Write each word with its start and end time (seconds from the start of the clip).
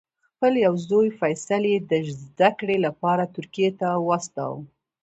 خپل 0.29 0.53
یو 0.65 0.73
زوی 0.89 1.07
فیصل 1.19 1.63
یې 1.71 1.79
د 1.91 1.93
زده 2.21 2.49
کړې 2.59 2.77
لپاره 2.85 3.31
ترکیې 3.35 3.69
ته 3.79 3.87
واستاوه. 4.07 4.59